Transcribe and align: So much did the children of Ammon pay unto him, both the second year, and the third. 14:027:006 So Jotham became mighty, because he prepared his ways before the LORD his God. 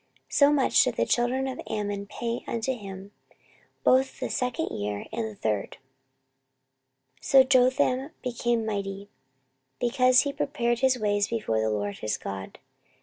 So 0.29 0.51
much 0.51 0.83
did 0.83 0.95
the 0.95 1.05
children 1.05 1.47
of 1.47 1.61
Ammon 1.69 2.07
pay 2.07 2.43
unto 2.47 2.73
him, 2.75 3.11
both 3.83 4.19
the 4.19 4.31
second 4.31 4.69
year, 4.75 5.05
and 5.13 5.25
the 5.25 5.35
third. 5.35 5.77
14:027:006 7.21 7.25
So 7.27 7.43
Jotham 7.43 8.09
became 8.23 8.65
mighty, 8.65 9.11
because 9.79 10.21
he 10.21 10.33
prepared 10.33 10.79
his 10.79 10.97
ways 10.97 11.27
before 11.27 11.61
the 11.61 11.69
LORD 11.69 11.99
his 11.99 12.17
God. 12.17 12.57